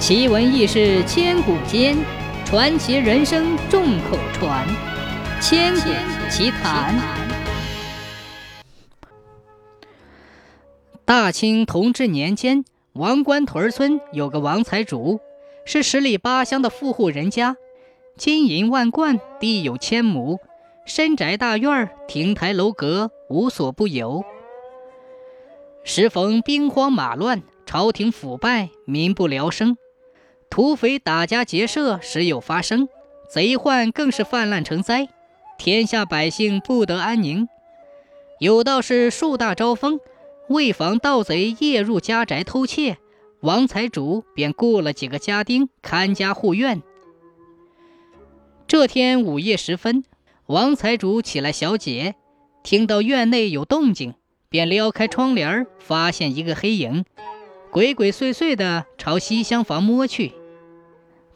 [0.00, 1.94] 奇闻异事千古间，
[2.46, 4.66] 传奇人生众口传。
[5.42, 5.90] 千古
[6.30, 6.98] 奇谈。
[11.04, 15.20] 大清同治年间，王官屯村有个王财主，
[15.66, 17.56] 是十里八乡的富户人家，
[18.16, 20.40] 金银万贯，地有千亩，
[20.86, 24.24] 深宅大院，亭台楼阁，无所不有。
[25.84, 29.76] 时逢兵荒马乱，朝廷腐败，民不聊生。
[30.50, 32.88] 土匪打家劫舍时有发生，
[33.28, 35.08] 贼患更是泛滥成灾，
[35.56, 37.48] 天下百姓不得安宁。
[38.40, 40.00] 有道是树大招风，
[40.48, 42.98] 为防盗贼夜入家宅偷窃，
[43.40, 46.82] 王财主便雇了几个家丁看家护院。
[48.66, 50.02] 这天午夜时分，
[50.46, 52.16] 王财主起来小解，
[52.64, 54.14] 听到院内有动静，
[54.48, 57.04] 便撩开窗帘，发现一个黑影，
[57.70, 60.32] 鬼鬼祟祟地朝西厢房摸去。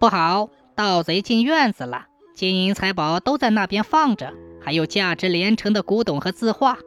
[0.00, 6.78] 不好，盗贼进院子了，金银财宝都在那边放着，还有价值连城的古董和字画。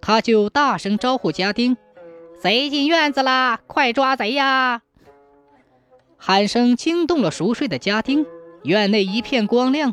[0.00, 1.76] 他就大声招呼家丁
[2.40, 4.80] ：“贼进院子啦，快抓贼呀！”
[6.16, 8.24] 喊声惊动了熟睡的家丁，
[8.62, 9.92] 院内一片光亮，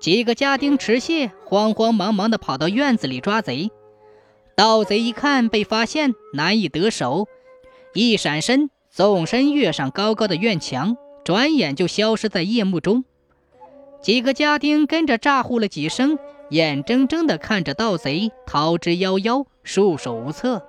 [0.00, 3.72] 几个家丁持械，慌慌忙忙地跑到院子里抓贼。
[4.54, 7.26] 盗贼一看被发现，难以得手，
[7.94, 10.96] 一闪身，纵身跃上高高的院墙。
[11.28, 13.04] 转眼就消失在夜幕中，
[14.00, 20.66] 几个家丁跟着咋呼了几声，眼睁睁地看着盗贼逃之夭夭，束手无策。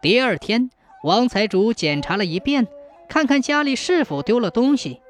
[0.00, 0.70] 第二天，
[1.04, 2.66] 王财主检查了一遍，
[3.08, 5.00] 看看家里是否丢了东西，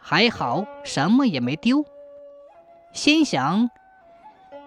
[0.00, 1.84] 还好，什么也没丢。
[2.92, 3.70] 心想：“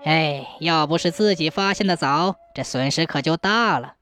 [0.06, 3.96] 哎，要不是自己发现的早，这损失可就大了。”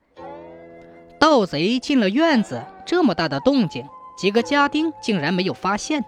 [1.19, 3.83] 盗贼进了院子，这么大的动静。
[4.17, 6.05] 几个家丁竟然没有发现，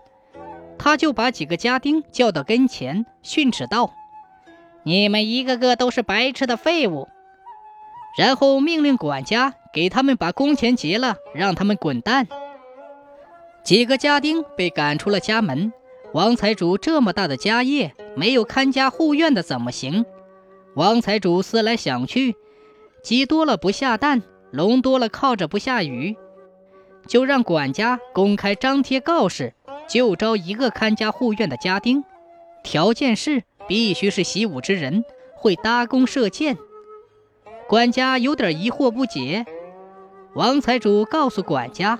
[0.78, 3.94] 他就把几个家丁叫到跟前，训斥道
[4.84, 7.08] ：“你们一个个都是白痴的废物！”
[8.18, 12.28] 然后命令管家给他们把工钱结了，让他们滚蛋。
[13.64, 15.74] 几个家丁被赶出了家门。
[16.14, 20.06] 王财主这么大的家业，没有看家护院的怎么行？
[20.74, 22.36] 王财主思来想去，
[23.04, 26.16] 鸡多了不下蛋，龙多了靠着不下雨。
[27.08, 29.54] 就让管家公开张贴告示，
[29.88, 32.04] 就招一个看家护院的家丁，
[32.64, 35.04] 条件是必须是习武之人，
[35.34, 36.58] 会搭弓射箭。
[37.68, 39.46] 管家有点疑惑不解。
[40.34, 42.00] 王财主告诉管家，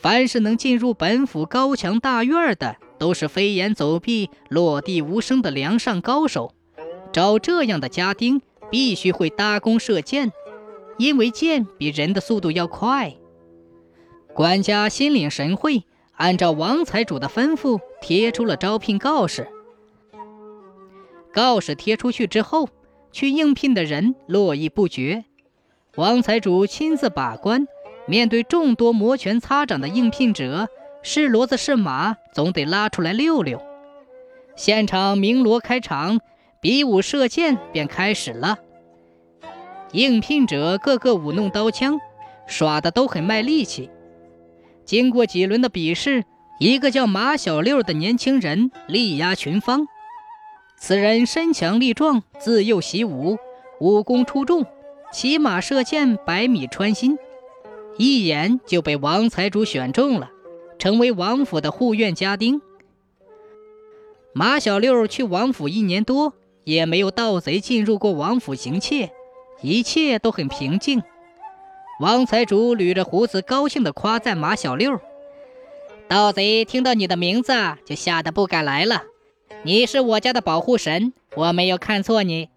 [0.00, 6.52] 凡是能进入本府高墙大院的，都是飞檐走壁、落地无声的梁上高手。
[7.12, 10.32] 找这样的家丁，必须会搭弓射箭，
[10.96, 13.16] 因为箭比人的速度要快。
[14.34, 19.48] 管家心领神会，按照王财主的吩咐贴出了招聘告示。
[21.32, 22.68] 告示贴出去之后，
[23.12, 25.24] 去应聘的人络绎不绝。
[25.96, 27.66] 王财主亲自把关，
[28.06, 30.68] 面对众多摩拳擦掌的应聘者，
[31.02, 33.60] 是骡子是马，总得拉出来溜溜。
[34.56, 36.20] 现场鸣锣开场，
[36.60, 38.58] 比武射箭便开始了。
[39.92, 42.00] 应聘者个个舞弄刀枪，
[42.46, 43.90] 耍的都很卖力气。
[44.90, 46.24] 经过几轮的比试，
[46.58, 49.86] 一个叫马小六的年轻人力压群芳。
[50.76, 53.38] 此人身强力壮，自幼习武，
[53.78, 54.66] 武功出众，
[55.12, 57.16] 骑马射箭百米穿心，
[57.98, 60.28] 一眼就被王财主选中了，
[60.76, 62.60] 成为王府的护院家丁。
[64.32, 66.34] 马小六去王府一年多，
[66.64, 69.12] 也没有盗贼进入过王府行窃，
[69.62, 71.00] 一切都很平静。
[72.00, 74.98] 王财主捋着胡子，高兴地夸赞马小六
[76.08, 77.52] ：“盗贼听到你的名字，
[77.84, 79.02] 就吓得不敢来了。
[79.64, 82.48] 你是我家的保护神，我没有看错你。”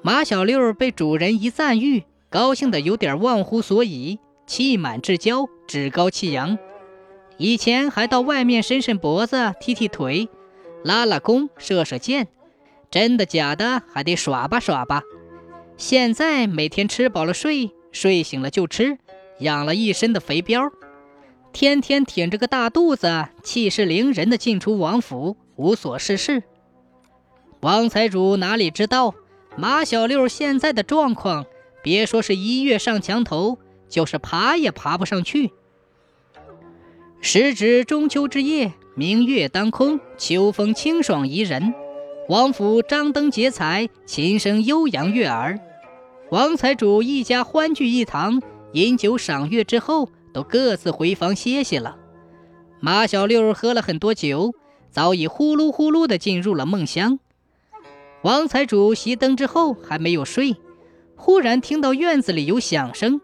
[0.00, 6.56] 马小六被主人一赞誉，高兴得有点忘乎所以，气满志骄，趾高气扬。
[7.36, 10.28] 以前还到外面伸伸脖子，踢踢腿，
[10.84, 12.28] 拉拉弓，射射箭，
[12.92, 15.02] 真的假的还得耍吧耍吧。
[15.76, 17.72] 现在每天吃饱了睡。
[17.92, 18.98] 睡醒了就吃，
[19.40, 20.70] 养了一身的肥膘，
[21.52, 26.42] 天天挺着个大肚子，气势凌人的进出王府，无所事事。
[27.60, 29.14] 王财主哪里知道，
[29.56, 31.46] 马小六现在的状况，
[31.82, 33.58] 别说是一跃上墙头，
[33.88, 35.50] 就是爬也爬不上去。
[37.20, 41.74] 时值中秋之夜，明月当空，秋风清爽宜人，
[42.28, 45.58] 王府张灯结彩，琴声悠扬悦耳。
[46.30, 48.42] 王财主一家欢聚一堂，
[48.72, 51.96] 饮酒赏月之后，都各自回房歇息了。
[52.80, 54.52] 马小六喝了很多酒，
[54.90, 57.18] 早已呼噜呼噜地进入了梦乡。
[58.20, 60.54] 王财主熄灯之后还没有睡，
[61.16, 63.22] 忽然听到院子里有响声，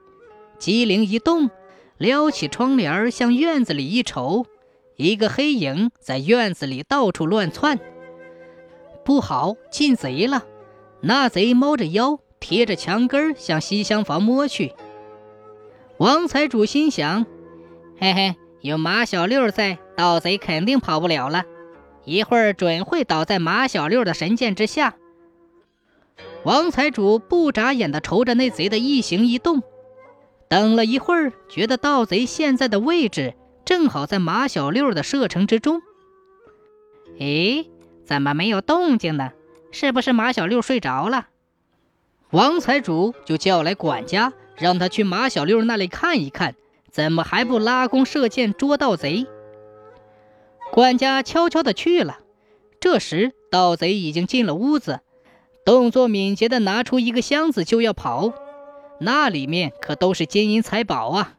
[0.58, 1.50] 机灵一动，
[1.98, 4.46] 撩起窗帘向院子里一瞅，
[4.96, 7.78] 一个黑影在院子里到处乱窜。
[9.04, 10.46] 不好，进贼了！
[11.02, 14.74] 那贼猫着腰，贴着墙根向西厢房摸去。
[15.96, 17.24] 王财主心想：
[17.98, 18.36] 嘿嘿。
[18.60, 21.44] 有马小六在，盗贼肯定跑不了了。
[22.04, 24.94] 一会儿准会倒在马小六的神剑之下。
[26.44, 29.62] 王财主不眨眼地瞅着那贼的一行一动，
[30.48, 35.80] 等了一会儿，觉得盗贼现在的位置正好在马小六的射程之中。
[37.18, 37.68] 咦，
[38.04, 39.32] 怎么没有动静呢？
[39.72, 41.28] 是不是马小六睡着了？
[42.34, 46.56] 王财主就叫来管家，让他去马小六那里看一看。
[46.90, 49.28] 怎么还不拉弓射箭捉盗贼？
[50.72, 52.18] 管家悄悄地去了。
[52.80, 54.98] 这时，盗贼已经进了屋子，
[55.64, 58.32] 动作敏捷地拿出一个箱子就要跑。
[58.98, 61.34] 那里面可都是金银财宝啊！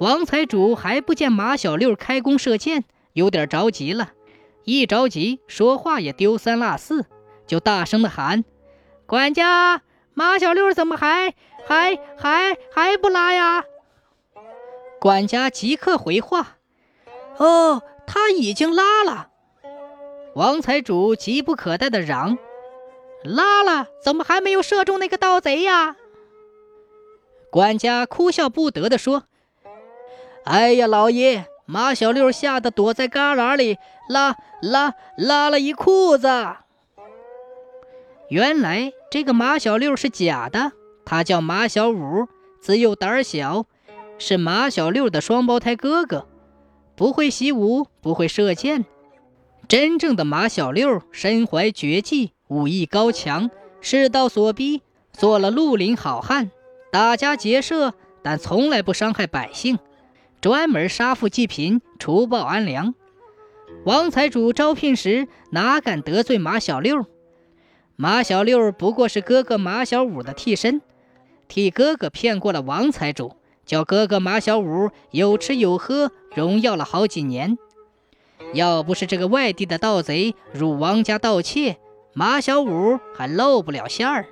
[0.00, 4.14] 王财主还不见马小六开弓射箭，有点着急了。
[4.64, 7.04] 一着急，说话也丢三落四，
[7.46, 8.42] 就大声地喊
[9.06, 9.82] ：“管家，
[10.14, 11.34] 马小六怎么还
[11.66, 13.64] 还还还不拉呀？”
[14.98, 16.56] 管家即刻回话
[17.38, 19.28] ：“哦，他已经拉了。”
[20.34, 22.36] 王财主急不可待的嚷
[23.22, 25.96] ：“拉了，怎么还没有射中那个盗贼呀？”
[27.50, 29.24] 管家哭笑不得的说
[30.44, 36.28] ：“哎呀，老爷，马小六吓得躲在旮旯里，拉拉拉了一裤子。
[38.28, 40.72] 原来这个马小六是假的，
[41.04, 42.26] 他叫马小五，
[42.60, 43.66] 自幼胆小。”
[44.18, 46.26] 是马小六的双胞胎哥哥，
[46.96, 48.86] 不会习武，不会射箭。
[49.68, 53.50] 真正的马小六身怀绝技，武艺高强，
[53.82, 54.80] 世道所逼，
[55.12, 56.50] 做了绿林好汉，
[56.90, 59.78] 打家劫舍，但从来不伤害百姓，
[60.40, 62.94] 专门杀富济贫，除暴安良。
[63.84, 67.04] 王财主招聘时哪敢得罪马小六？
[67.98, 70.82] 马小六不过是哥哥马小五的替身，
[71.48, 73.36] 替哥哥骗过了王财主。
[73.64, 77.56] 叫哥哥马小五有吃有喝，荣耀了好几年。
[78.52, 81.78] 要不是这个外地的盗贼入王家盗窃，
[82.12, 84.26] 马小五还露不了馅儿。